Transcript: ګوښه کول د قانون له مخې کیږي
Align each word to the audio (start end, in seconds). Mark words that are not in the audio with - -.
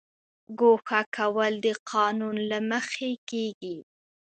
ګوښه 0.59 1.01
کول 1.15 1.53
د 1.65 1.67
قانون 1.91 2.35
له 2.51 2.59
مخې 2.71 3.11
کیږي 3.29 3.77